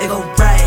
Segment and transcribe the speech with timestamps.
[0.00, 0.57] it go right.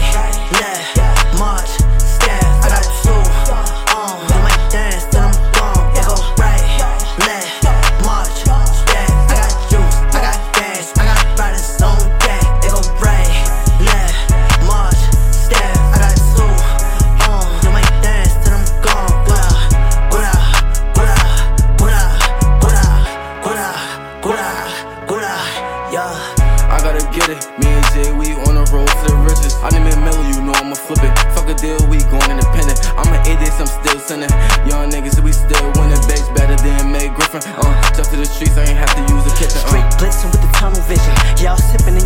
[27.10, 27.42] get it.
[27.58, 29.56] Me and Jay, we on the road to the riches.
[29.64, 31.14] I need me a million, you know I'ma flip it.
[31.34, 32.82] Fuck a deal, we going independent.
[32.98, 34.32] I'm an atheist, I'm still sending.
[34.66, 36.02] Young niggas, we still winning.
[36.10, 37.42] Bitch better than May Griffin.
[37.46, 39.62] Uh, just to the streets, I ain't have to use the kitchen.
[39.62, 39.70] Uh.
[39.70, 41.14] Straight blitzing with the tunnel vision.
[41.38, 42.01] Y'all sipping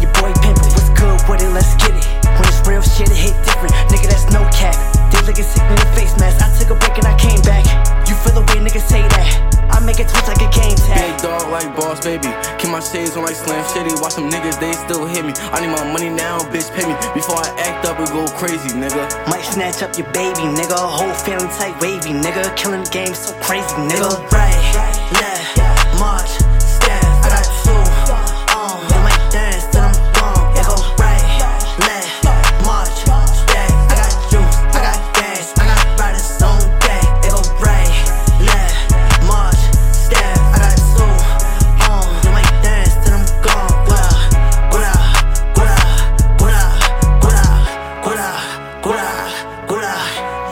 [11.56, 12.28] like boss baby.
[12.60, 13.96] Keep my shades on like Slim Shady.
[14.02, 15.34] Watch them niggas, they still hit me.
[15.56, 16.96] I need my money now, bitch, pay me.
[17.16, 19.04] Before I act up and go crazy, nigga.
[19.32, 20.76] Might snatch up your baby, nigga.
[20.76, 22.44] Whole family tight wavy, nigga.
[22.58, 24.12] Killing the game so crazy, nigga.
[24.32, 24.60] Right,
[25.16, 25.65] left,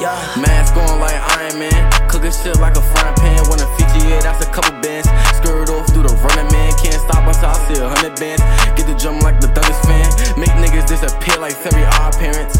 [0.04, 0.36] yeah.
[0.36, 1.82] Mask on like Iron Man.
[2.12, 3.40] Cooking shit like a frying pan.
[3.48, 5.08] Wanna feature, yeah, that's a couple bands.
[5.40, 6.72] Skirt off through the running man.
[6.84, 8.44] Can't stop until I see a hundred bands.
[8.76, 10.08] Get the drum like the Thunders fan.
[10.36, 12.53] Make niggas disappear like fairy odd parents.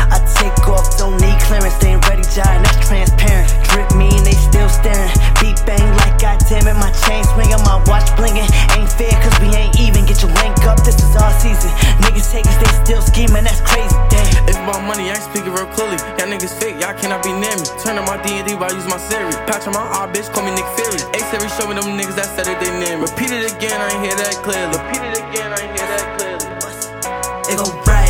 [15.54, 15.98] real clearly.
[16.18, 17.66] Y'all niggas fake, y'all cannot be near me.
[17.86, 19.32] Turn on my D&D while I use my Siri.
[19.46, 21.00] Patch on my eye, bitch, call me Nick Fury.
[21.14, 23.06] Ace every show me them niggas that said it, they near me.
[23.06, 24.74] Repeat it again, I ain't hear that clearly.
[24.74, 27.54] Repeat it again, I ain't hear that clearly.
[27.54, 28.03] It go.